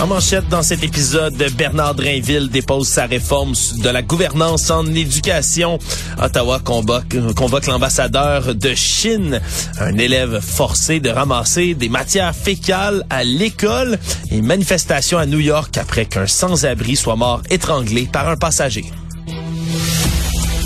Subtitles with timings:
[0.00, 5.78] En manchette dans cet épisode, Bernard Drainville dépose sa réforme de la gouvernance en éducation.
[6.20, 9.40] Ottawa convoque, convoque l'ambassadeur de Chine,
[9.78, 13.98] un élève forcé de ramasser des matières fécales à l'école
[14.30, 18.84] et manifestation à New York après qu'un sans-abri soit mort étranglé par un passager.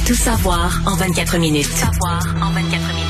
[0.07, 1.69] Tout savoir en 24 minutes.
[1.69, 3.09] Tout savoir en 24 minutes.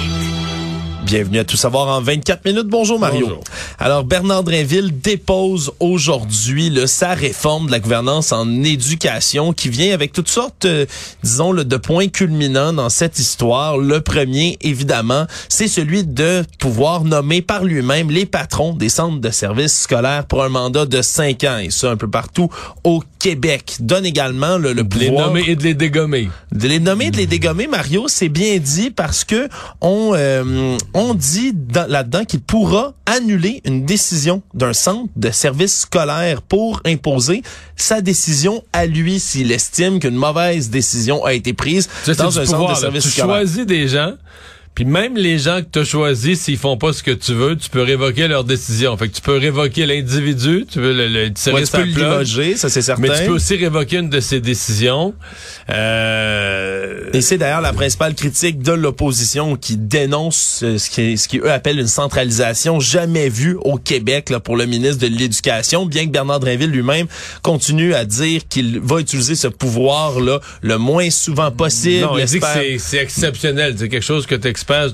[1.09, 2.67] Bienvenue à Tout savoir en 24 minutes.
[2.67, 3.29] Bonjour Mario.
[3.29, 3.45] Bonjour.
[3.81, 9.95] Alors Bernard Drinville dépose aujourd'hui le sa réforme de la gouvernance en éducation qui vient
[9.95, 10.85] avec toutes sortes, euh,
[11.23, 13.79] disons, le, de points culminants dans cette histoire.
[13.79, 19.31] Le premier, évidemment, c'est celui de pouvoir nommer par lui-même les patrons des centres de
[19.31, 22.49] services scolaires pour un mandat de cinq ans et ça un peu partout
[22.83, 23.77] au Québec.
[23.79, 26.29] Donne également le, le De les nommer et de les dégommer.
[26.51, 29.49] de les nommer, de les dégommer, Mario, c'est bien dit parce que
[29.81, 35.81] on euh, on dit dans- là-dedans qu'il pourra annuler une décision d'un centre de service
[35.81, 37.43] scolaire pour imposer
[37.77, 42.45] sa décision à lui s'il estime qu'une mauvaise décision a été prise Ça, dans un
[42.45, 42.81] pouvoir, centre de là.
[42.81, 43.27] service Tu scolaire.
[43.37, 44.15] choisis des gens,
[44.79, 47.57] puis même les gens que tu as choisis, s'ils font pas ce que tu veux,
[47.57, 48.97] tu peux révoquer leur décision.
[48.97, 51.93] Fait que tu peux révoquer l'individu, tu veux le, le tirer Ouais, tu peux le
[51.93, 53.03] plug, limoger, ça c'est certain.
[53.03, 55.15] mais tu peux aussi révoquer une de ses décisions.
[55.69, 61.27] Euh, Et c'est d'ailleurs la principale critique de l'opposition qui dénonce euh, ce qui, ce
[61.27, 65.87] qui eux appellent une centralisation jamais vue au Québec là, pour le ministre de l'Éducation,
[65.87, 67.09] bien que Bernard Drinville lui-même
[67.43, 72.07] continue à dire qu'il va utiliser ce pouvoir-là le moins souvent possible.
[72.07, 72.47] non, il dit que
[72.79, 73.75] c'est exceptionnel.
[73.77, 74.47] C'est quelque chose que tu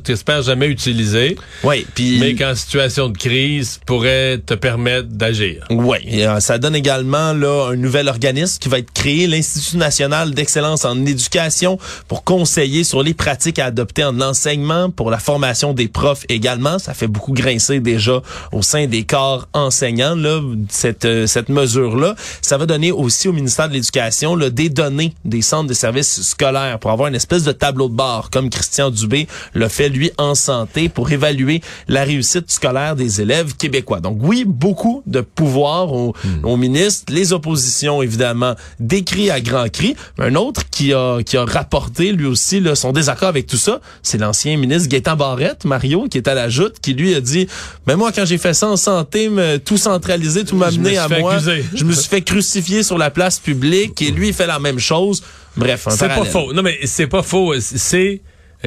[0.08, 5.64] espères jamais utiliser, Oui, puis mais qu'en situation de crise, pourrait te permettre d'agir.
[5.70, 10.32] Oui, euh, ça donne également là un nouvel organisme qui va être créé, l'Institut national
[10.32, 11.78] d'excellence en éducation,
[12.08, 16.78] pour conseiller sur les pratiques à adopter en enseignement, pour la formation des profs également.
[16.78, 18.22] Ça fait beaucoup grincer déjà
[18.52, 22.14] au sein des corps enseignants là cette euh, cette mesure là.
[22.42, 26.78] Ça va donner aussi au ministère de l'Éducation des données des centres de services scolaires
[26.78, 30.34] pour avoir une espèce de tableau de bord comme Christian Dubé le fait lui en
[30.34, 34.00] santé pour évaluer la réussite scolaire des élèves québécois.
[34.00, 39.96] Donc oui, beaucoup de pouvoir au, au ministre, les oppositions évidemment décrit à grands cris.
[40.18, 43.80] Un autre qui a qui a rapporté lui aussi là, son désaccord avec tout ça,
[44.02, 47.46] c'est l'ancien ministre Gaétan Barrette, Mario, qui est à la joute, qui lui a dit
[47.86, 51.08] "Mais moi quand j'ai fait ça en santé, me- tout centralisé, tout me m'amener à
[51.08, 51.64] moi, accuser.
[51.74, 54.78] je me suis fait crucifier sur la place publique et lui il fait la même
[54.78, 55.22] chose."
[55.56, 56.52] Bref, C'est pas faux.
[56.52, 57.54] Non, mais c'est pas faux.
[57.60, 58.20] C'est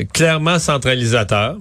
[0.05, 1.57] clairement centralisateur.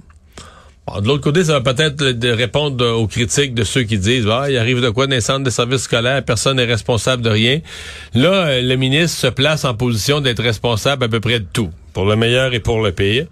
[0.87, 3.97] Bon, de l'autre côté, ça va peut-être euh, répondre euh, aux critiques de ceux qui
[3.97, 7.21] disent ah, il arrive de quoi dans les centres de services scolaires, personne n'est responsable
[7.21, 7.59] de rien.
[8.13, 11.71] Là, euh, le ministre se place en position d'être responsable à peu près de tout,
[11.91, 13.25] pour le meilleur et pour le pire.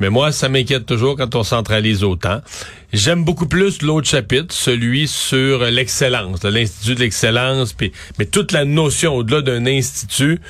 [0.00, 2.40] Mais moi, ça m'inquiète toujours quand on centralise autant.
[2.92, 7.76] J'aime beaucoup plus l'autre chapitre, celui sur euh, l'excellence, l'Institut de l'excellence,
[8.18, 10.40] mais toute la notion au-delà d'un institut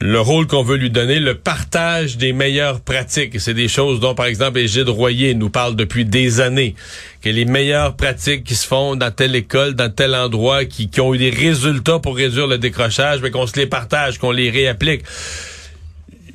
[0.00, 3.40] le rôle qu'on veut lui donner, le partage des meilleures pratiques.
[3.40, 6.76] C'est des choses dont, par exemple, Égide Royer nous parle depuis des années,
[7.20, 11.00] que les meilleures pratiques qui se font dans telle école, dans tel endroit, qui, qui
[11.00, 14.50] ont eu des résultats pour réduire le décrochage, mais qu'on se les partage, qu'on les
[14.50, 15.02] réapplique.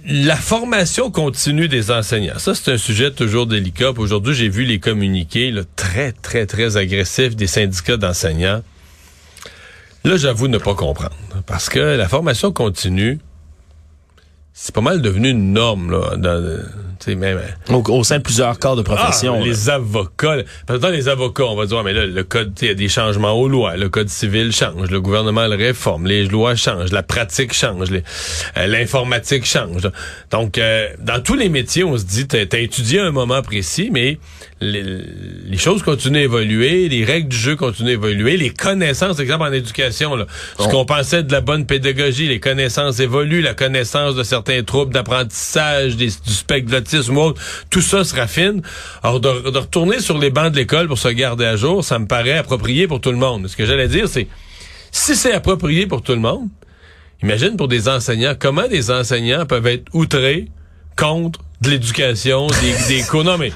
[0.05, 3.91] La formation continue des enseignants, ça c'est un sujet toujours délicat.
[3.95, 8.61] Aujourd'hui, j'ai vu les communiqués là, très, très, très agressifs des syndicats d'enseignants.
[10.03, 11.15] Là, j'avoue ne pas comprendre.
[11.47, 13.19] Parce que la formation continue,
[14.53, 16.15] c'est pas mal devenu une norme, là.
[16.15, 16.59] Dans,
[16.99, 19.39] tu sais, même, Au, au sein de plusieurs corps de profession.
[19.41, 20.37] ah, les avocats.
[20.67, 22.71] Parce que dans les avocats, on va dire, Ah, mais là, le code, il y
[22.71, 23.75] a des changements aux lois.
[23.77, 28.67] Le code civil change, le gouvernement le réforme, les lois changent, la pratique change, euh,
[28.67, 29.89] l'informatique change.
[30.31, 33.41] Donc, euh, dans tous les métiers, on se dit, t'as as étudié à un moment
[33.41, 34.19] précis, mais
[34.71, 34.83] les,
[35.45, 39.21] les choses continuent à évoluer, les règles du jeu continuent à évoluer, les connaissances, par
[39.21, 40.25] exemple en éducation, là,
[40.57, 44.63] ce On- qu'on pensait de la bonne pédagogie, les connaissances évoluent, la connaissance de certains
[44.63, 48.61] troubles d'apprentissage, des- du spectre de l'autisme ou autre, tout ça se raffine.
[49.03, 51.99] Alors, de, de retourner sur les bancs de l'école pour se garder à jour, ça
[51.99, 53.47] me paraît approprié pour tout le monde.
[53.47, 54.27] Ce que j'allais dire, c'est,
[54.91, 56.47] si c'est approprié pour tout le monde,
[57.21, 60.47] imagine pour des enseignants, comment des enseignants peuvent être outrés
[60.97, 63.23] contre de l'éducation, des, des cours.
[63.23, 63.51] Non, mais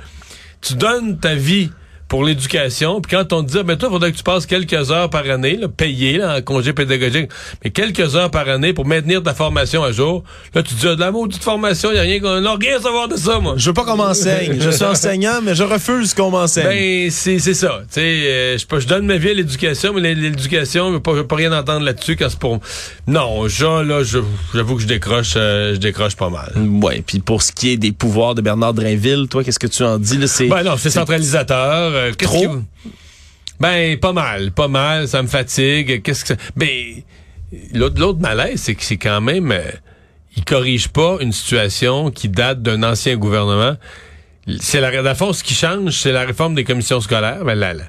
[0.68, 1.72] tu donnes ta vie
[2.08, 3.02] pour l'éducation.
[3.02, 5.30] Puis quand on te dit, ben toi, il faudrait que tu passes quelques heures par
[5.30, 7.30] année, là, payé là, en congé pédagogique,
[7.64, 10.24] mais quelques heures par année pour maintenir ta formation à jour.
[10.54, 12.78] Là, tu dis, ah, de la maudite formation, il n'y a rien, qu'on- non, rien
[12.78, 13.56] à savoir de ça, moi.
[13.58, 14.58] Je veux pas qu'on m'enseigne.
[14.60, 16.66] Je suis enseignant, mais je refuse qu'on m'enseigne.
[16.68, 17.80] Ben, c'est c'est ça.
[17.92, 21.00] Tu sais, euh, je peux- je donne ma vie à l'éducation, mais l'éducation, je veux
[21.02, 22.60] pas, je veux pas rien entendre là-dessus quand c'est pour...
[23.08, 24.20] Non, ça, là, je-
[24.54, 26.54] j'avoue que je décroche, euh, je décroche pas mal.
[26.82, 29.84] Ouais, puis pour ce qui est des pouvoirs de Bernard Drainville, toi, qu'est-ce que tu
[29.84, 31.92] en dis là C'est Ben non, c'est centralisateur.
[31.98, 32.58] Euh, Trop?
[33.60, 36.02] Ben, pas mal, pas mal, ça me fatigue.
[36.04, 36.70] Qu'est-ce que ça- Ben,
[37.74, 39.52] l'autre l'autre malaise, c'est que c'est quand même...
[39.52, 39.62] euh,
[40.36, 43.76] il corrige pas une situation qui date d'un ancien gouvernement.
[44.60, 47.44] C'est la, fond, ce qui change, c'est la réforme des commissions scolaires.
[47.44, 47.84] Ben, la- la-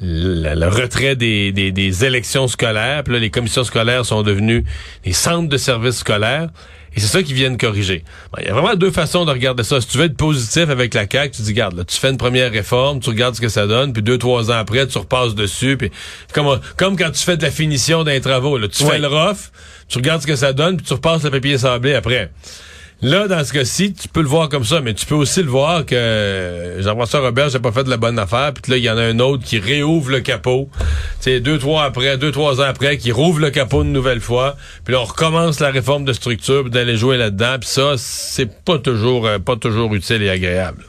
[0.00, 3.04] la- le retrait des, des, des élections scolaires.
[3.04, 4.64] Puis là, les commissions scolaires sont devenues
[5.04, 6.48] des centres de services scolaires.
[6.96, 8.04] Et c'est ça qu'ils viennent corriger.
[8.32, 9.80] Bon, Il y a vraiment deux façons de regarder ça.
[9.80, 12.16] Si tu veux être positif avec la CAQ, tu dis, regarde, là, tu fais une
[12.16, 15.34] première réforme, tu regardes ce que ça donne, puis deux, trois ans après, tu repasses
[15.34, 15.76] dessus.
[15.76, 15.90] Puis
[16.32, 18.58] comme, comme quand tu fais de la finition d'un travaux.
[18.58, 18.68] Là.
[18.68, 19.50] Tu fais le rough,
[19.88, 22.30] tu regardes ce que ça donne, puis tu repasses le papier sablé après.
[23.02, 25.50] Là, dans ce cas-ci, tu peux le voir comme ça, mais tu peux aussi le
[25.50, 28.84] voir que euh, Jean-François Robert n'a pas fait de la bonne affaire, puis là, il
[28.84, 30.70] y en a un autre qui réouvre le capot.
[31.22, 34.56] Tu deux, trois après, deux, trois ans après, qui rouvre le capot une nouvelle fois,
[34.84, 38.78] puis là, on recommence la réforme de structure, d'aller jouer là-dedans, puis ça, c'est pas
[38.78, 40.84] toujours, euh, pas toujours utile et agréable.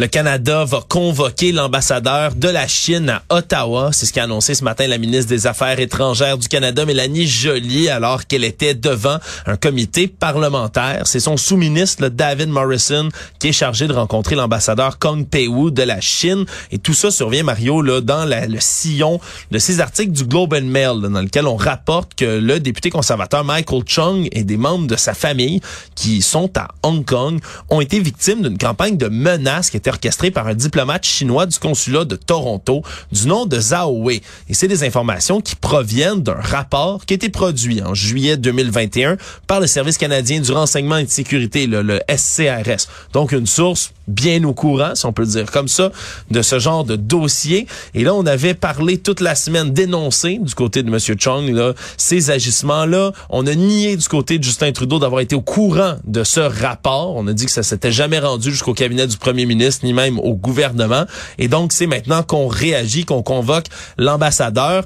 [0.00, 3.90] Le Canada va convoquer l'ambassadeur de la Chine à Ottawa.
[3.92, 7.90] C'est ce qu'a annoncé ce matin la ministre des Affaires étrangères du Canada, Mélanie Joly,
[7.90, 11.02] alors qu'elle était devant un comité parlementaire.
[11.04, 16.00] C'est son sous-ministre, David Morrison, qui est chargé de rencontrer l'ambassadeur Kong Pei-Wu de la
[16.00, 16.46] Chine.
[16.72, 19.20] Et tout ça survient, Mario, dans le sillon
[19.50, 23.82] de ces articles du Globe Mail, dans lequel on rapporte que le député conservateur Michael
[23.84, 25.60] Chung et des membres de sa famille
[25.94, 27.38] qui sont à Hong Kong
[27.68, 31.58] ont été victimes d'une campagne de menaces qui était orchestrée par un diplomate chinois du
[31.58, 32.82] consulat de Toronto
[33.12, 34.22] du nom de Zhao Wei.
[34.48, 39.16] Et c'est des informations qui proviennent d'un rapport qui a été produit en juillet 2021
[39.46, 42.88] par le Service canadien du renseignement et de sécurité, le, le SCRS.
[43.12, 45.90] Donc une source bien au courant, si on peut le dire comme ça,
[46.30, 47.66] de ce genre de dossier.
[47.94, 50.98] Et là, on avait parlé toute la semaine, dénoncé du côté de M.
[51.18, 53.12] Chung, là, ces agissements-là.
[53.30, 57.16] On a nié du côté de Justin Trudeau d'avoir été au courant de ce rapport.
[57.16, 60.18] On a dit que ça s'était jamais rendu jusqu'au cabinet du premier ministre, ni même
[60.18, 61.04] au gouvernement.
[61.38, 63.66] Et donc, c'est maintenant qu'on réagit, qu'on convoque
[63.96, 64.84] l'ambassadeur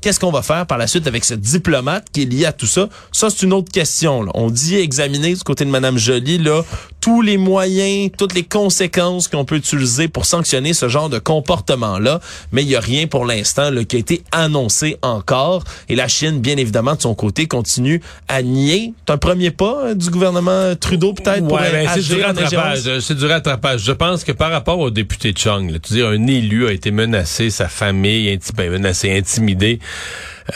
[0.00, 2.66] Qu'est-ce qu'on va faire par la suite avec ce diplomate qui est lié à tout
[2.66, 2.88] ça?
[3.12, 4.22] Ça, c'est une autre question.
[4.22, 4.30] là.
[4.34, 6.62] On dit examiner du côté de Mme Joly là,
[7.00, 12.20] tous les moyens, toutes les conséquences qu'on peut utiliser pour sanctionner ce genre de comportement-là,
[12.52, 15.62] mais il n'y a rien pour l'instant qui a été annoncé encore.
[15.88, 18.92] Et la Chine, bien évidemment, de son côté, continue à nier.
[19.06, 22.78] C'est un premier pas euh, du gouvernement Trudeau, peut-être, pour Ouais, ben, c'est du rattrapage.
[22.86, 23.04] ingérence?
[23.06, 23.82] C'est du rattrapage.
[23.84, 26.90] Je pense que par rapport au député Chung, là, tu dis un élu a été
[26.90, 29.75] menacé, sa famille inti- ben, menacé, intimidé.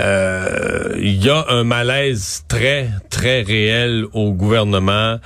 [0.01, 5.19] Euh, Il y a un malaise très très réel au gouvernement.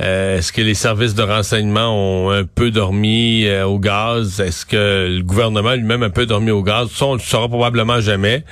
[0.00, 4.40] Euh, Est-ce que les services de renseignement ont un peu dormi euh, au gaz?
[4.40, 6.90] Est-ce que le gouvernement lui-même a un peu dormi au gaz?
[6.90, 8.44] Ça, on le saura probablement jamais.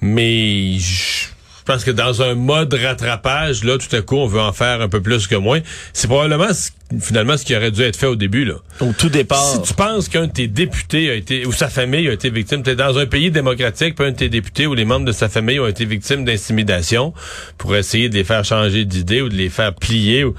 [0.00, 1.28] Mais je
[1.64, 4.80] je pense que dans un mode rattrapage, là, tout à coup, on veut en faire
[4.80, 5.60] un peu plus que moins.
[5.92, 6.70] C'est probablement ce-
[7.00, 8.54] finalement ce qui aurait dû être fait au début, là.
[8.80, 9.42] Au tout départ.
[9.44, 12.62] Si tu penses qu'un de tes députés a été, ou sa famille a été victime,
[12.64, 15.28] t'es dans un pays démocratique, puis un de tes députés ou les membres de sa
[15.28, 17.14] famille ont été victimes d'intimidation
[17.58, 20.24] pour essayer de les faire changer d'idée ou de les faire plier.
[20.24, 20.34] ou-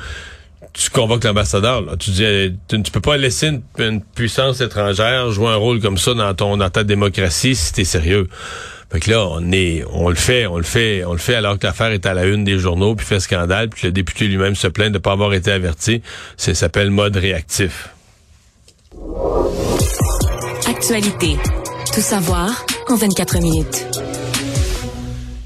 [0.73, 1.81] tu convoques l'ambassadeur.
[1.83, 1.95] là.
[1.97, 5.79] Tu dis, euh, tu, tu peux pas laisser une, une puissance étrangère jouer un rôle
[5.79, 8.27] comme ça dans ton dans ta démocratie si t'es sérieux.
[8.93, 12.05] Fait là, on le fait, on le fait, on le fait alors que l'affaire est
[12.05, 14.93] à la une des journaux, puis fait scandale, puis le député lui-même se plaint de
[14.93, 16.03] ne pas avoir été averti.
[16.37, 17.89] Ça s'appelle mode réactif.
[20.67, 21.37] Actualité.
[21.91, 24.02] Tout savoir en 24 minutes.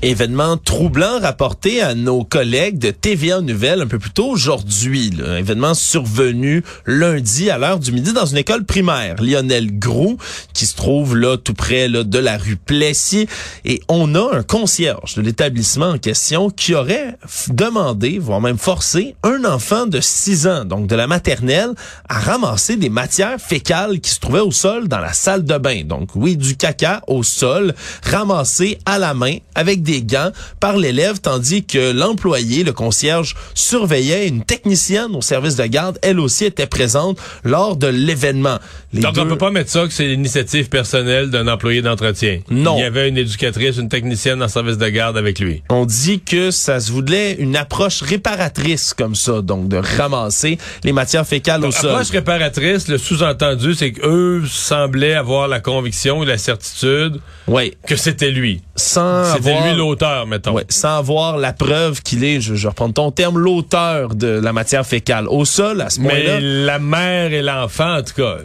[0.04, 5.12] Événement troublant rapporté à nos collègues de TVA Nouvelles un peu plus tôt aujourd'hui.
[5.26, 9.16] Un événement survenu lundi à l'heure du midi dans une école primaire.
[9.20, 10.18] Lionel Groux,
[10.54, 13.28] qui se trouve là tout près là, de la rue Plessis.
[13.66, 17.18] Et on a un concierge de l'établissement en question qui aurait
[17.50, 21.72] demandé, voire même forcé, un enfant de 6 ans, donc de la maternelle,
[22.08, 25.86] à ramasser des matières fécales qui se trouvaient au sol dans la salle de bain.
[25.86, 27.74] Donc oui, du caca au sol,
[28.04, 33.36] ramassé à la main avec des les gants par l'élève, tandis que l'employé, le concierge,
[33.56, 35.98] surveillait une technicienne au service de garde.
[36.04, 38.60] Elle aussi était présente lors de l'événement.
[38.94, 42.40] Donc, on peut pas mettre ça que c'est l'initiative personnelle d'un employé d'entretien.
[42.50, 42.78] Non.
[42.78, 45.64] Il y avait une éducatrice, une technicienne en service de garde avec lui.
[45.70, 50.94] On dit que ça se voulait une approche réparatrice comme ça, donc de ramasser les
[50.94, 51.92] matières fécales au sol.
[51.92, 57.74] Approche réparatrice, le sous-entendu, c'est qu'eux semblaient avoir la conviction et la certitude oui.
[57.88, 58.62] que c'était lui.
[58.76, 60.54] Sans C'était lui l'auteur, mettons?
[60.54, 64.54] Ouais, sans avoir la preuve qu'il est, je, je reprends ton terme, l'auteur de la
[64.54, 65.28] matière fécale.
[65.28, 66.40] Au sol, à ce moment-là.
[66.40, 68.38] Mais la mère et l'enfant, en tout cas,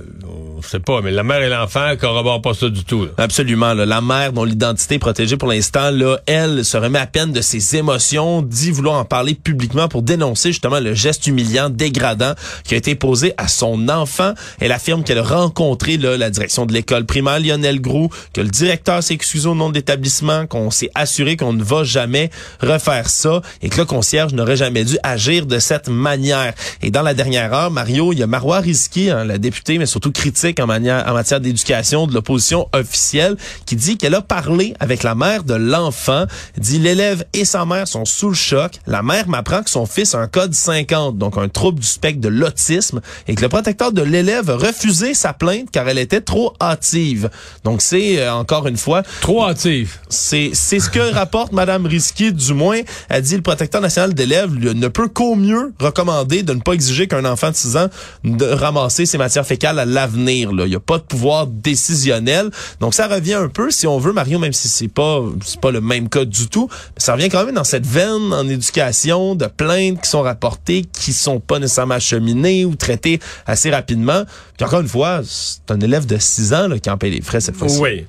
[0.62, 3.04] je sais pas, mais la mère et l'enfant corroborent pas ça du tout.
[3.04, 3.10] Là.
[3.18, 3.74] Absolument.
[3.74, 3.84] Là.
[3.84, 7.40] La mère, dont l'identité est protégée pour l'instant, là, elle se remet à peine de
[7.40, 12.34] ses émotions, dit vouloir en parler publiquement pour dénoncer justement le geste humiliant, dégradant
[12.64, 14.34] qui a été posé à son enfant.
[14.60, 18.48] Elle affirme qu'elle a rencontré là, la direction de l'école primaire Lionel Groux, que le
[18.48, 23.08] directeur s'est excusé au nom de l'établissement, qu'on s'est assuré qu'on ne va jamais refaire
[23.08, 26.52] ça et que le concierge n'aurait jamais dû agir de cette manière.
[26.82, 29.86] Et dans la dernière heure, Mario, il y a Marois Rizki, hein, la députée, mais
[29.86, 33.36] surtout critique en, manière, en matière d'éducation de l'opposition officielle,
[33.66, 36.26] qui dit qu'elle a parlé avec la mère de l'enfant,
[36.58, 38.72] dit l'élève et sa mère sont sous le choc.
[38.86, 42.20] La mère m'apprend que son fils a un code 50, donc un trouble du spectre
[42.20, 46.20] de l'autisme, et que le protecteur de l'élève a refusé sa plainte car elle était
[46.20, 47.30] trop hâtive.
[47.64, 49.98] Donc c'est euh, encore une fois trop hâtive.
[50.08, 52.80] C'est c'est ce que rapporte Madame Risky du moins.
[53.08, 57.06] Elle dit le protecteur national d'élèves ne peut qu'au mieux recommander de ne pas exiger
[57.06, 57.88] qu'un enfant de 6 ans
[58.24, 58.46] de
[58.88, 60.50] ses matières fécales à l'avenir.
[60.52, 62.50] Il n'y a pas de pouvoir décisionnel.
[62.80, 65.70] Donc ça revient un peu, si on veut, Mario, même si c'est pas c'est pas
[65.70, 69.34] le même cas du tout, mais ça revient quand même dans cette veine en éducation
[69.34, 74.24] de plaintes qui sont rapportées, qui sont pas nécessairement acheminées ou traitées assez rapidement.
[74.56, 77.22] Puis encore une fois, c'est un élève de 6 ans là, qui en paye les
[77.22, 77.78] frais cette fois-ci.
[77.80, 78.06] Oui.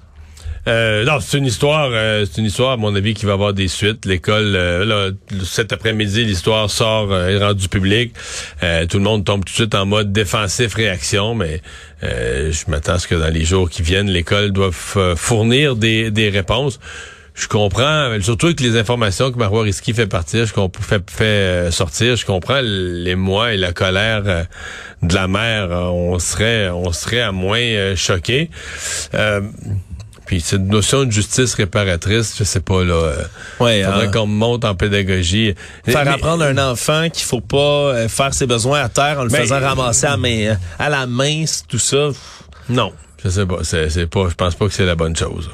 [0.68, 3.54] Euh, non, c'est une histoire, euh, c'est une histoire à mon avis qui va avoir
[3.54, 4.06] des suites.
[4.06, 5.12] L'école, euh,
[5.44, 8.14] cet après-midi, l'histoire sort, euh, est rendue publique.
[8.90, 11.62] tout le monde tombe tout de suite en mode défensif réaction, mais
[12.02, 16.30] je m'attends à ce que dans les jours qui viennent, l'école doive fournir des, des
[16.30, 16.80] réponses.
[17.36, 22.16] Je comprends, surtout avec les informations que Marois Risky fait partir, je fait, fait sortir,
[22.16, 24.46] je comprends l'émoi et la colère
[25.02, 25.70] de la mère.
[25.72, 28.50] On serait, on serait à moins choqué.
[30.34, 32.96] Puis cette notion de justice réparatrice, je sais pas là.
[32.96, 33.24] Euh,
[33.60, 34.12] ouais, faudrait hein.
[34.12, 35.54] qu'on monte en pédagogie.
[35.86, 37.58] Faire apprendre à un enfant qu'il faut pas
[37.94, 41.44] euh, faire ses besoins à terre en le faisant ramasser à, main, à la main,
[41.68, 42.10] tout ça.
[42.68, 43.58] Non, je sais pas.
[43.64, 44.28] C'est pas.
[44.28, 45.52] Je pense pas que c'est la bonne chose.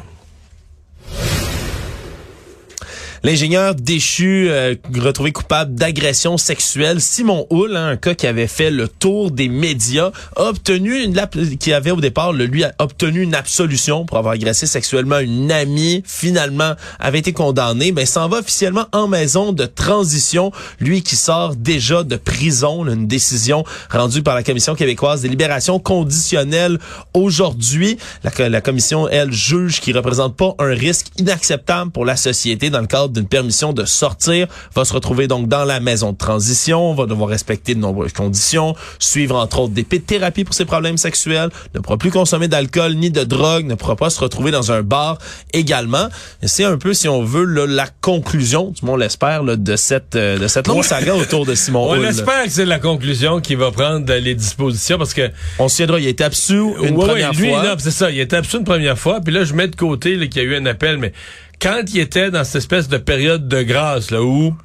[3.23, 8.71] L'ingénieur déchu euh, retrouvé coupable d'agression sexuelle, Simon Hull, hein, un cas qui avait fait
[8.71, 11.19] le tour des médias, obtenu une
[11.59, 16.73] qui avait au départ lui obtenu une absolution pour avoir agressé sexuellement une amie, finalement
[16.99, 22.03] avait été condamné, ben s'en va officiellement en maison de transition, lui qui sort déjà
[22.03, 26.79] de prison, une décision rendue par la commission québécoise des libérations conditionnelles
[27.13, 27.97] aujourd'hui.
[28.23, 32.81] La, la commission elle juge qu'il représente pas un risque inacceptable pour la société dans
[32.81, 36.93] le cadre d'une permission de sortir, va se retrouver donc dans la maison de transition,
[36.93, 41.49] va devoir respecter de nombreuses conditions, suivre entre autres des thérapies pour ses problèmes sexuels,
[41.75, 44.81] ne pourra plus consommer d'alcool ni de drogue, ne pourra pas se retrouver dans un
[44.81, 45.17] bar
[45.53, 46.07] également.
[46.43, 50.37] C'est un peu, si on veut, la conclusion, du moins on l'espère, de cette euh,
[50.37, 53.71] de cette longue saga autour de Simon On espère que c'est la conclusion qui va
[53.71, 57.75] prendre les dispositions parce que on se tiendra, il été absous une première lui, fois.
[57.77, 60.41] c'est ça, il été absous une première fois, puis là je mets de côté qu'il
[60.41, 61.13] y a eu un appel, mais
[61.61, 64.55] quand il était dans cette espèce de période de grâce là où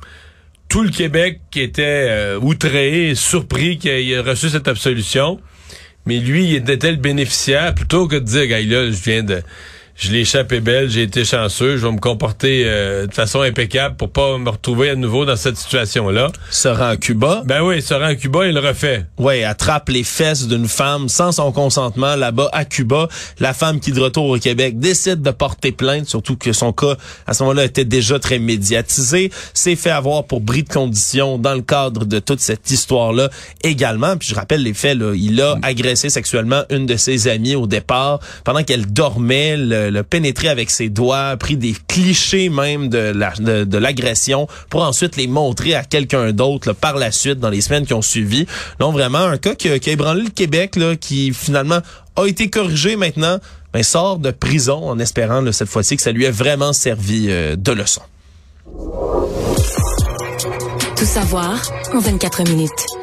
[0.69, 5.41] tout le Québec était euh, outré, surpris qu'il ait reçu cette absolution,
[6.07, 9.43] mais lui, il était le bénéficiaire plutôt que de dire, gars, là, je viens de
[9.97, 13.97] je l'ai échappé belle, j'ai été chanceux, je vais me comporter euh, de façon impeccable
[13.97, 16.33] pour pas me retrouver à nouveau dans cette situation-là.
[16.51, 17.43] Se rend à Cuba.
[17.47, 19.07] Ben oui, se rend à Cuba, il le refait.
[19.19, 23.09] Oui, attrape les fesses d'une femme sans son consentement là-bas à Cuba.
[23.39, 26.97] La femme qui, de retour au Québec, décide de porter plainte, surtout que son cas,
[27.27, 29.31] à ce moment-là, était déjà très médiatisé.
[29.53, 33.31] S'est fait avoir pour bris de conditions dans le cadre de toute cette histoire-là
[33.63, 34.17] également.
[34.17, 37.69] Puis je rappelle les faits, là, il a agressé sexuellement une de ses amies au
[37.69, 39.57] départ pendant qu'elle dormait.
[39.57, 43.13] Le, le pénétrer avec ses doigts, pris des clichés même de
[43.65, 47.87] de, l'agression pour ensuite les montrer à quelqu'un d'autre par la suite dans les semaines
[47.87, 48.47] qui ont suivi.
[48.79, 51.81] Donc vraiment un cas qui, a ébranlé le Québec qui finalement
[52.17, 53.39] a été corrigé maintenant,
[53.73, 57.57] mais sort de prison en espérant cette fois-ci que ça lui ait vraiment servi euh,
[57.57, 58.03] de leçon.
[60.97, 61.61] Tout savoir
[61.93, 62.94] en 24 minutes.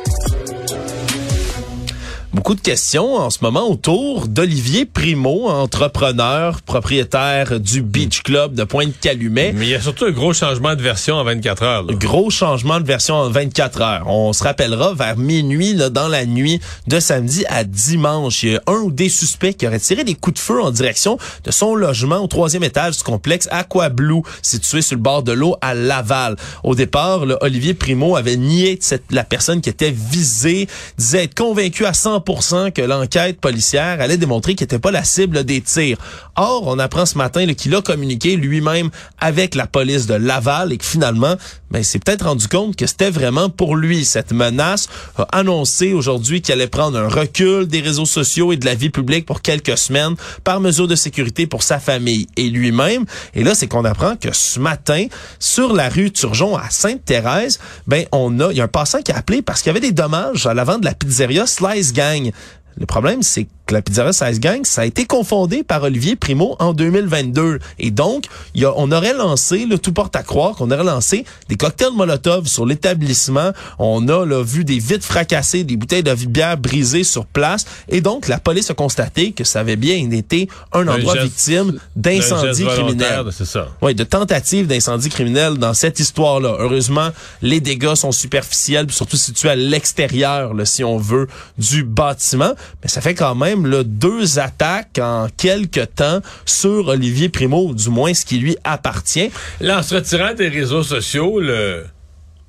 [2.34, 8.64] Beaucoup de questions en ce moment autour d'Olivier Primo, entrepreneur, propriétaire du Beach Club de
[8.64, 9.52] Pointe-Calumet.
[9.54, 11.84] Mais il y a surtout un gros changement de version en 24 heures.
[11.84, 11.94] Là.
[11.94, 14.08] Gros changement de version en 24 heures.
[14.08, 18.44] On se rappellera vers minuit, là, dans la nuit de samedi à dimanche.
[18.44, 20.72] Il y a un ou des suspects qui auraient tiré des coups de feu en
[20.72, 25.24] direction de son logement au troisième étage du complexe Aqua Blue, situé sur le bord
[25.24, 26.38] de l'eau à Laval.
[26.64, 31.36] Au départ, là, Olivier Primo avait nié cette, la personne qui était visée, disait être
[31.36, 35.98] convaincu à 100% que l'enquête policière allait démontrer qu'il n'était pas la cible des tirs.
[36.36, 40.78] Or, on apprend ce matin qu'il a communiqué lui-même avec la police de Laval et
[40.78, 41.36] que finalement,
[41.72, 44.06] ben, s'est peut-être rendu compte que c'était vraiment pour lui.
[44.06, 44.88] Cette menace
[45.18, 48.90] a annoncé aujourd'hui qu'il allait prendre un recul des réseaux sociaux et de la vie
[48.90, 53.06] publique pour quelques semaines par mesure de sécurité pour sa famille et lui-même.
[53.34, 55.08] Et là, c'est qu'on apprend que ce matin,
[55.40, 59.12] sur la rue Turgeon à Sainte-Thérèse, ben, on a, il y a un passant qui
[59.12, 62.32] a appelé parce qu'il y avait des dommages à l'avant de la pizzeria Slice Gang.
[62.78, 66.56] Le problème, c'est que la pizzeria Size Gang, ça a été confondé par Olivier Primo
[66.60, 67.60] en 2022.
[67.80, 68.26] Et donc,
[68.56, 71.94] y a, on aurait lancé, le tout porte à croire qu'on aurait lancé des cocktails
[71.96, 73.52] Molotov sur l'établissement.
[73.80, 77.66] On a là, vu des vitres fracassées, des bouteilles de bière brisées sur place.
[77.88, 81.80] Et donc, la police a constaté que ça avait bien été un endroit geste- victime
[81.96, 83.08] d'incendie criminel.
[83.46, 83.68] ça.
[83.82, 86.56] Oui, de tentative d'incendie criminel dans cette histoire-là.
[86.60, 87.10] Heureusement,
[87.42, 92.54] les dégâts sont superficiels, surtout situés à l'extérieur, si on veut, du bâtiment.
[92.82, 97.90] Mais ça fait quand même deux attaques en quelques temps sur Olivier Primo, ou du
[97.90, 99.32] moins ce qui lui appartient.
[99.60, 101.86] Là, en se retirant des réseaux sociaux, le,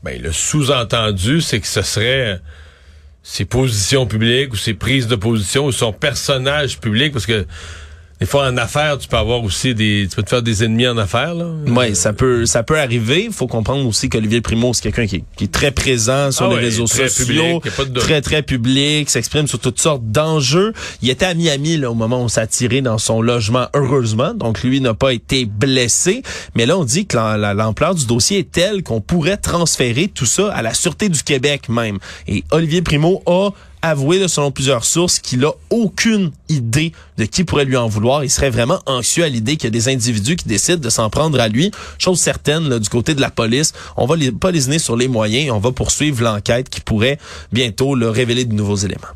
[0.02, 2.40] ben, le sous-entendu, c'est que ce serait
[3.22, 7.46] ses positions publiques ou ses prises de position ou son personnage public, parce que
[8.22, 10.86] des fois, en affaires, tu peux avoir aussi des, tu peux te faire des ennemis
[10.86, 11.46] en affaires, là.
[11.66, 13.24] Oui, ça peut ça peut arriver.
[13.24, 16.44] Il faut comprendre aussi qu'Olivier Primo, c'est quelqu'un qui, est- qui est très présent sur
[16.44, 19.80] Ah les ouais, réseaux très sociaux, public, pas de très très public, s'exprime sur toutes
[19.80, 20.72] sortes d'enjeux.
[21.02, 24.34] Il était à Miami là, au moment où ça a tiré dans son logement, heureusement.
[24.34, 26.22] Donc lui n'a pas été blessé.
[26.54, 30.06] Mais là, on dit que l'am- la- l'ampleur du dossier est telle qu'on pourrait transférer
[30.06, 31.98] tout ça à la Sûreté du Québec même.
[32.28, 33.50] Et Olivier Primo a
[33.82, 38.24] avoué, selon plusieurs sources, qu'il a aucune idée de qui pourrait lui en vouloir.
[38.24, 41.10] Il serait vraiment anxieux à l'idée qu'il y a des individus qui décident de s'en
[41.10, 41.70] prendre à lui.
[41.98, 45.50] Chose certaine, du côté de la police, on va les, pas sur les moyens.
[45.50, 47.18] On va poursuivre l'enquête qui pourrait
[47.52, 49.08] bientôt là, révéler de nouveaux éléments.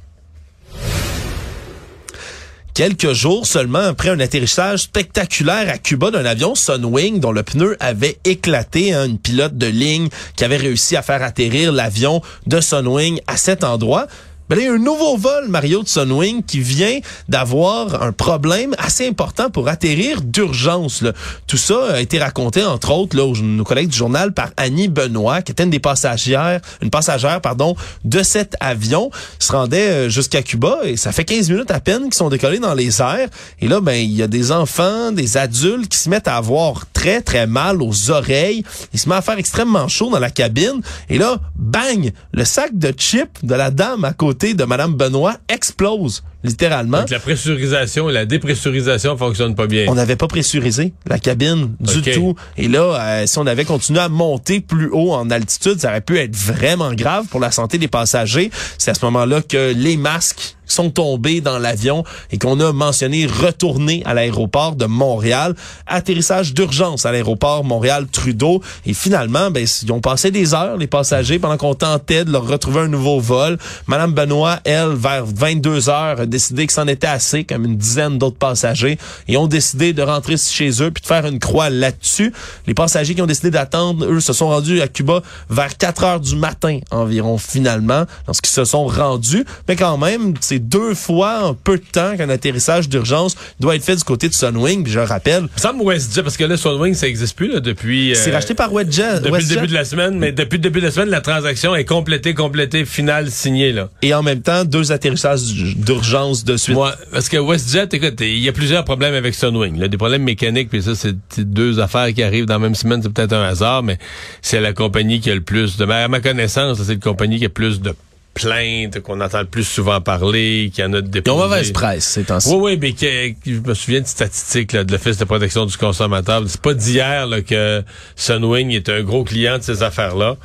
[2.77, 7.75] Quelques jours seulement après un atterrissage spectaculaire à Cuba d'un avion Sunwing dont le pneu
[7.81, 12.61] avait éclaté, hein, une pilote de ligne qui avait réussi à faire atterrir l'avion de
[12.61, 14.09] Sunwing à cet endroit.
[14.49, 18.13] Ben là, il y a un nouveau vol, Mario de Sunwing, qui vient d'avoir un
[18.13, 21.03] problème assez important pour atterrir d'urgence.
[21.49, 24.87] Tout ça a été raconté, entre autres, là, aux nos collègues du journal par Annie
[24.87, 29.11] Benoît, qui était une des passagères, une passagère, pardon, de cet avion.
[29.41, 32.61] Se rendait euh, jusqu'à Cuba et ça fait 15 minutes à peine qu'ils sont décollés
[32.61, 33.29] dans les airs.
[33.61, 36.87] Et là, ben, il y a des enfants, des adultes qui se mettent à avoir
[37.07, 38.65] très, très mal aux oreilles.
[38.93, 40.81] Ils se mettent à faire extrêmement chaud dans la cabine.
[41.09, 42.13] Et là, bang!
[42.33, 47.01] Le sac de chips de la dame à côté de Madame Benoît explose, littéralement.
[47.01, 49.87] Donc, la pressurisation et la dépressurisation fonctionnent pas bien.
[49.89, 52.35] On n'avait pas pressurisé la cabine du tout.
[52.57, 56.01] Et là, euh, si on avait continué à monter plus haut en altitude, ça aurait
[56.01, 58.51] pu être vraiment grave pour la santé des passagers.
[58.79, 63.27] C'est à ce moment-là que les masques sont tombés dans l'avion et qu'on a mentionné
[63.27, 65.55] retourner à l'aéroport de Montréal.
[65.87, 68.63] Atterrissage d'urgence à l'aéroport Montréal-Trudeau.
[68.85, 72.47] Et finalement, ben, ils ont passé des heures, les passagers, pendant qu'on tentait de leur
[72.47, 73.59] retrouver un nouveau vol.
[73.87, 78.19] Madame Benoît, elle, vers 22 heures, a décidé que c'en était assez, comme une dizaine
[78.19, 82.33] d'autres passagers, et ont décidé de rentrer chez eux puis de faire une croix là-dessus.
[82.67, 86.21] Les passagers qui ont décidé d'attendre, eux, se sont rendus à Cuba vers 4 heures
[86.21, 89.45] du matin environ, finalement, lorsqu'ils se sont rendus.
[89.69, 93.85] Mais quand même, c'est deux fois en peu de temps qu'un atterrissage d'urgence doit être
[93.85, 94.83] fait du côté de Sunwing.
[94.83, 97.61] Puis je le rappelle, Il me WestJet, parce que là, Sunwing, ça existe plus, là,
[97.61, 98.15] depuis...
[98.15, 99.21] c'est euh, racheté par WestJet.
[99.21, 99.55] Depuis WestJet.
[99.55, 101.85] le début de la semaine, mais depuis le début de la semaine, la transaction est
[101.85, 103.89] complétée, complétée, finale, signée, là.
[104.03, 105.43] Et en même temps, deux atterrissages
[105.77, 106.77] d'urgence de suite.
[107.13, 109.87] Parce que WestJet, écoute, il y a plusieurs problèmes avec Sunwing.
[109.87, 113.03] Des problèmes mécaniques, puis ça, c'est c'est deux affaires qui arrivent dans la même semaine,
[113.03, 113.99] c'est peut-être un hasard, mais
[114.43, 115.85] c'est la compagnie qui a le plus de...
[115.85, 117.95] ben, À ma connaissance, c'est la compagnie qui a plus de
[118.37, 122.23] plaintes, qu'on entend le plus souvent parler, qui en a Ils ont mauvaise presse ces
[122.25, 122.49] temps-ci.
[122.51, 125.67] Oui, oui, mais que- que- je me souviens de statistiques là, de l'Office de protection
[125.67, 126.43] du consommateur.
[126.47, 127.83] C'est pas d'hier que
[128.15, 130.37] Sunwing est un gros client de ces affaires-là.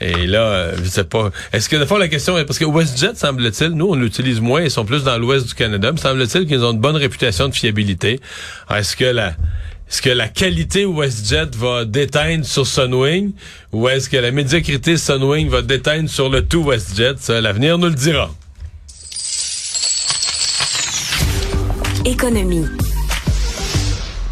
[0.00, 1.30] Et là, euh, je sais pas.
[1.52, 4.60] Est-ce que, de fois la question est, parce que WestJet, semble-t-il, nous, on l'utilise moins,
[4.62, 7.54] ils sont plus dans l'ouest du Canada, mais semble-t-il qu'ils ont une bonne réputation de
[7.54, 8.20] fiabilité.
[8.70, 9.32] Est-ce que la,
[9.90, 13.32] est-ce que la qualité WestJet va déteindre sur Sunwing
[13.72, 17.14] ou est-ce que la médiocrité Sunwing va déteindre sur le tout WestJet?
[17.18, 18.30] Ça, l'avenir nous le dira.
[22.04, 22.66] Économie.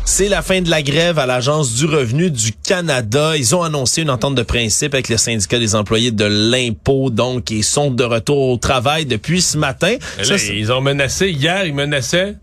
[0.04, 3.36] C'est la fin de la grève à l'Agence du revenu du Canada.
[3.36, 7.50] Ils ont annoncé une entente de principe avec le syndicat des employés de l'impôt, donc
[7.50, 9.96] ils sont de retour au travail depuis ce matin.
[10.18, 12.36] Là, Ça, ils ont menacé, hier, ils menaçaient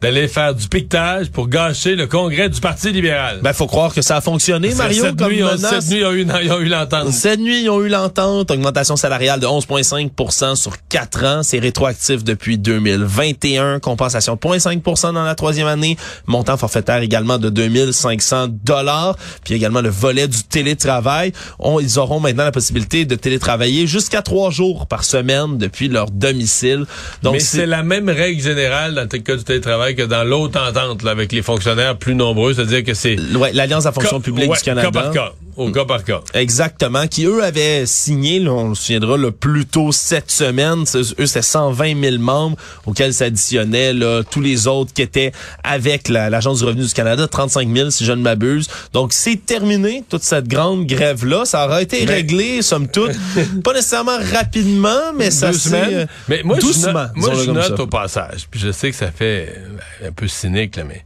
[0.00, 3.40] d'aller faire du piquetage pour gâcher le congrès du Parti libéral.
[3.42, 5.80] ben, faut croire que ça a fonctionné, Mario, cette, comme nuit, on- menace.
[5.84, 7.12] cette nuit, ils ont eu, ils ont eu l'entente.
[7.12, 11.42] Cette nuit, ils ont eu l'entente, augmentation salariale de 11,5 sur 4 ans.
[11.42, 13.80] C'est rétroactif depuis 2021.
[13.80, 15.96] Compensation de 0,5% dans la troisième année.
[16.26, 19.16] Montant forfaitaire également de 2500 dollars.
[19.44, 21.32] Puis également le volet du télétravail.
[21.58, 26.10] On- ils auront maintenant la possibilité de télétravailler jusqu'à trois jours par semaine depuis leur
[26.10, 26.84] domicile.
[27.22, 30.60] Donc, Mais c'est la même règle générale dans le cas du télétravail que dans l'autre
[30.60, 34.20] entente là, avec les fonctionnaires plus nombreux, c'est-à-dire que c'est ouais, l'Alliance de la fonction
[34.20, 34.90] publique ouais, du Canada.
[34.90, 36.20] Cas par cas, au cas par cas.
[36.34, 40.98] Exactement, qui eux avaient signé, là, on se souviendra, le plus tôt cette semaine, c'est-
[41.20, 45.32] eux c'était 120 000 membres auxquels s'additionnaient là, tous les autres qui étaient
[45.64, 48.68] avec la- l'Agence du revenu du Canada, 35 000 si je ne m'abuse.
[48.92, 51.44] Donc c'est terminé, toute cette grande grève-là.
[51.44, 53.12] Ça aura été Mais- réglé, somme toute,
[53.64, 55.74] pas nécessairement rapidement, mais ça s'est...
[55.94, 58.96] euh, Mais moi, je doucement, note, moi, je note au passage, puis je sais que
[58.96, 59.54] ça fait
[60.04, 61.04] un peu cynique, là, mais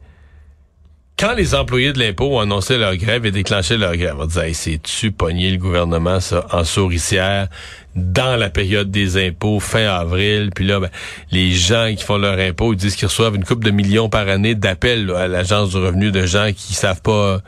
[1.19, 4.49] quand les employés de l'impôt ont annoncé leur grève et déclenché leur grève, on disait,
[4.49, 7.49] hey, c'est-tu pogné le gouvernement, ça, en souricière,
[7.95, 10.89] dans la période des impôts, fin avril, puis là, ben,
[11.31, 14.29] les gens qui font leur impôt, ils disent qu'ils reçoivent une coupe de millions par
[14.29, 17.41] année d'appels à l'agence du revenu de gens qui savent pas...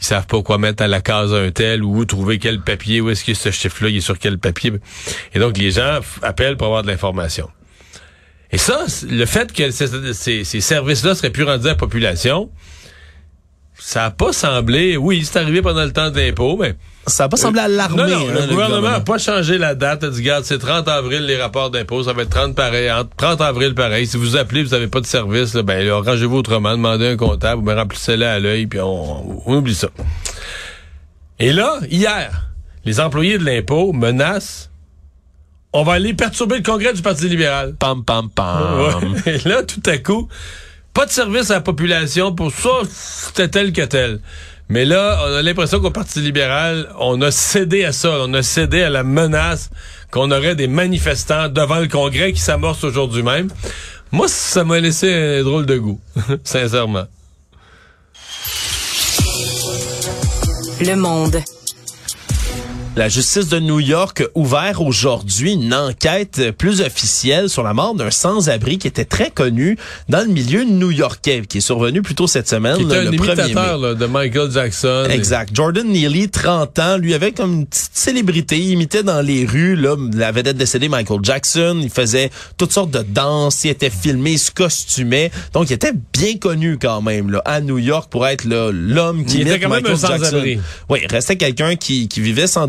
[0.00, 3.00] Ils savent pas quoi mettre à la case un tel ou où trouver quel papier,
[3.00, 4.72] où est-ce que ce chiffre-là, il est sur quel papier.
[5.34, 7.48] Et donc, les gens appellent pour avoir de l'information.
[8.50, 12.50] Et ça, le fait que ces, ces- ces services-là seraient plus rendus à la population,
[13.76, 16.74] ça a pas semblé, oui, c'est arrivé pendant le temps de l'impôt, mais...
[17.06, 17.96] Ça n'a pas semblé alarmer.
[18.04, 19.98] Non, non, hein, le, gouvernement n'a pas changé la date.
[20.02, 22.90] Il a dit, regarde, c'est 30 avril, les rapports d'impôt, ça va être 30 pareil,
[22.90, 24.06] entre 30 avril pareil.
[24.06, 27.60] Si vous appelez, vous n'avez pas de service, là, ben, arrangez-vous autrement, demandez un comptable,
[27.60, 29.88] ou bien remplissez-le à l'œil, puis on, on oublie ça.
[31.38, 32.48] Et là, hier,
[32.86, 34.70] les employés de l'impôt menacent
[35.74, 37.74] on va aller perturber le congrès du Parti libéral.
[37.74, 38.80] Pam, pam, pam.
[38.80, 39.34] Ouais.
[39.34, 40.28] Et là, tout à coup,
[40.94, 44.20] pas de service à la population pour ça, c'était tel que tel.
[44.68, 48.18] Mais là, on a l'impression qu'au Parti libéral, on a cédé à ça.
[48.20, 49.70] On a cédé à la menace
[50.12, 53.48] qu'on aurait des manifestants devant le Congrès qui s'amorce aujourd'hui même.
[54.12, 56.00] Moi, ça m'a laissé un drôle de goût,
[56.44, 57.06] sincèrement.
[60.80, 61.42] Le monde.
[62.96, 67.96] La justice de New York a ouvert aujourd'hui une enquête plus officielle sur la mort
[67.96, 69.76] d'un sans-abri qui était très connu
[70.08, 73.10] dans le milieu new-yorkais, qui est survenu plus tôt cette semaine, Qui était un le
[73.10, 73.42] 1er mai.
[73.46, 75.06] imitateur là, de Michael Jackson.
[75.10, 75.50] Exact.
[75.52, 79.74] Jordan Neely, 30 ans, lui avait comme une petite célébrité, il imitait dans les rues
[79.74, 84.32] là, la vedette décédée Michael Jackson, il faisait toutes sortes de danses, il était filmé,
[84.34, 85.32] il se costumait.
[85.52, 89.38] Donc il était bien connu quand même là à New York pour être l'homme qui
[89.38, 90.52] Il était imite quand même Michael un sans-abri.
[90.54, 90.62] Jackson.
[90.90, 92.68] Oui, il restait quelqu'un qui, qui vivait sans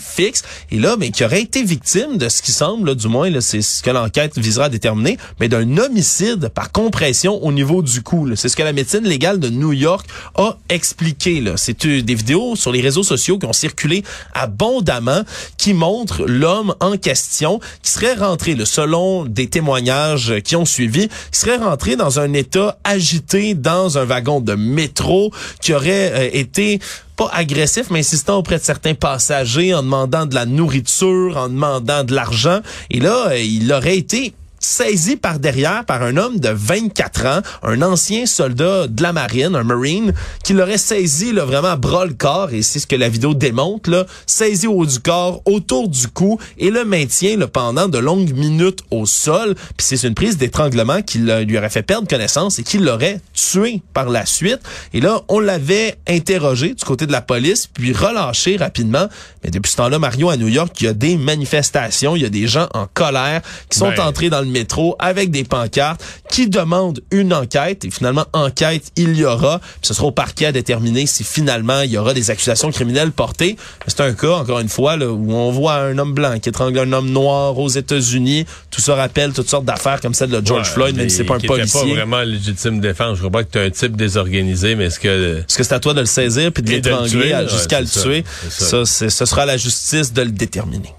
[0.00, 3.62] fixe et là qui aurait été victime de ce qui semble là, du moins c'est
[3.62, 8.28] ce que l'enquête visera à déterminer, mais d'un homicide par compression au niveau du cou.
[8.36, 11.42] C'est ce que la médecine légale de New York a expliqué.
[11.56, 14.02] C'est euh, des vidéos sur les réseaux sociaux qui ont circulé
[14.34, 15.22] abondamment
[15.56, 21.08] qui montrent l'homme en question qui serait rentré là, selon des témoignages qui ont suivi,
[21.08, 25.30] qui serait rentré dans un état agité dans un wagon de métro
[25.60, 26.80] qui aurait euh, été
[27.18, 32.04] pas agressif, mais insistant auprès de certains passagers en demandant de la nourriture, en demandant
[32.04, 32.60] de l'argent.
[32.90, 34.32] Et là, euh, il aurait été
[34.68, 39.56] saisi par derrière par un homme de 24 ans, un ancien soldat de la marine,
[39.56, 40.12] un marine,
[40.44, 43.32] qui l'aurait saisi là, vraiment à bras le corps, et c'est ce que la vidéo
[43.32, 47.88] démontre, là, saisi au haut du corps, autour du cou, et le maintient là, pendant
[47.88, 49.54] de longues minutes au sol.
[49.76, 53.80] Puis c'est une prise d'étranglement qui lui aurait fait perdre connaissance et qui l'aurait tué
[53.94, 54.60] par la suite.
[54.92, 59.08] Et là, on l'avait interrogé du côté de la police, puis relâché rapidement.
[59.42, 62.26] Mais depuis ce temps-là, Mario, à New York, il y a des manifestations, il y
[62.26, 64.00] a des gens en colère qui sont Ben.
[64.00, 67.84] entrés dans le métro avec des pancartes qui demandent une enquête.
[67.84, 69.58] Et finalement, enquête, il y aura.
[69.58, 73.12] Puis ce sera au parquet à déterminer si finalement il y aura des accusations criminelles
[73.12, 73.56] portées.
[73.86, 76.78] C'est un cas, encore une fois, là, où on voit un homme blanc qui étrangle
[76.80, 78.46] un homme noir aux États-Unis.
[78.70, 81.24] Tout ça rappelle toutes sortes d'affaires comme celle de George Ouais, Floyd, même si c'est
[81.24, 81.80] pas un policier.
[81.80, 83.14] pas vraiment légitime défense.
[83.14, 85.38] Je crois pas que tu un type désorganisé, mais est-ce que...
[85.38, 88.24] Est-ce que c'est à toi de le saisir puis de l'étrangler jusqu'à le ça, tuer?
[88.50, 88.84] ça.
[88.84, 90.94] Ça, ce sera à la justice de le déterminer.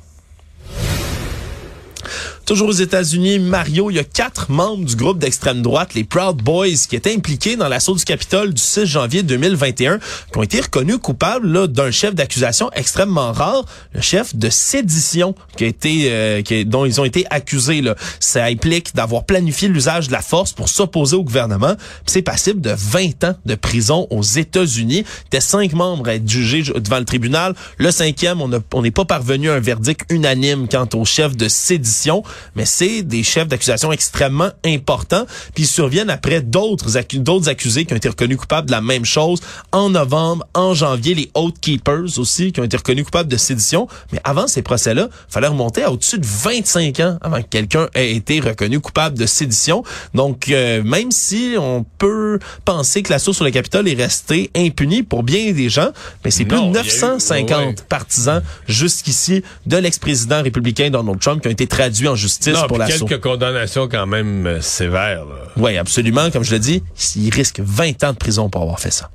[2.50, 6.38] Toujours aux États-Unis, Mario, il y a quatre membres du groupe d'extrême droite, les Proud
[6.38, 10.60] Boys, qui étaient impliqués dans l'assaut du Capitole du 6 janvier 2021, qui ont été
[10.60, 16.42] reconnus coupables d'un chef d'accusation extrêmement rare, le chef de sédition, qui a été, euh,
[16.42, 17.82] qui dont ils ont été accusés.
[17.82, 17.94] Là.
[18.20, 21.76] Ça implique d'avoir planifié l'usage de la force pour s'opposer au gouvernement.
[22.08, 25.06] C'est passible de 20 ans de prison aux États-Unis.
[25.30, 27.54] Des cinq membres à être jugés devant le tribunal.
[27.78, 32.24] Le cinquième, on n'est pas parvenu à un verdict unanime quant au chef de sédition
[32.56, 35.26] mais c'est des chefs d'accusation extrêmement importants.
[35.54, 39.06] Puis ils surviennent après d'autres d'autres accusés qui ont été reconnus coupables de la même
[39.06, 39.40] chose
[39.72, 43.88] en novembre, en janvier, les Oath Keepers aussi qui ont été reconnus coupables de sédition.
[44.12, 48.16] Mais avant ces procès-là, fallait remonter à au-dessus de 25 ans avant que quelqu'un ait
[48.16, 49.84] été reconnu coupable de sédition.
[50.14, 55.04] Donc euh, même si on peut penser que l'assaut sur le Capitole est resté impuni
[55.04, 55.90] pour bien des gens,
[56.24, 61.68] mais c'est plus de 950 partisans jusqu'ici de l'ex-président républicain Donald Trump qui ont été
[61.68, 65.26] traduits en justice non, pour quelques condamnations quand même euh, sévères.
[65.58, 66.32] Oui, absolument.
[66.32, 66.84] Comme je le dis,
[67.16, 69.10] il risque 20 ans de prison pour avoir fait ça.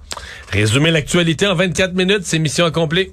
[0.50, 3.12] Résumer l'actualité en 24 minutes, c'est mission accomplie.